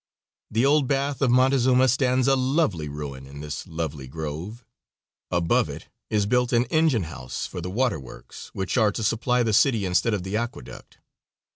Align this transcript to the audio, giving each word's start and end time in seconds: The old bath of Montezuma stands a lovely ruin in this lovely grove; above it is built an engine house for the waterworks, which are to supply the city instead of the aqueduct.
The 0.49 0.65
old 0.65 0.87
bath 0.87 1.21
of 1.21 1.29
Montezuma 1.29 1.87
stands 1.87 2.27
a 2.27 2.35
lovely 2.35 2.89
ruin 2.89 3.27
in 3.27 3.39
this 3.39 3.67
lovely 3.67 4.07
grove; 4.07 4.65
above 5.29 5.69
it 5.69 5.89
is 6.09 6.25
built 6.25 6.51
an 6.53 6.65
engine 6.71 7.03
house 7.03 7.45
for 7.45 7.61
the 7.61 7.69
waterworks, 7.69 8.47
which 8.55 8.77
are 8.79 8.91
to 8.93 9.03
supply 9.03 9.43
the 9.43 9.53
city 9.53 9.85
instead 9.85 10.15
of 10.15 10.23
the 10.23 10.35
aqueduct. 10.35 10.97